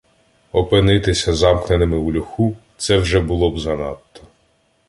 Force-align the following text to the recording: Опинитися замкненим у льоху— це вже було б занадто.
Опинитися 0.51 1.33
замкненим 1.33 1.93
у 1.93 2.15
льоху— 2.17 2.55
це 2.77 2.97
вже 2.97 3.19
було 3.19 3.51
б 3.51 3.59
занадто. 3.59 4.21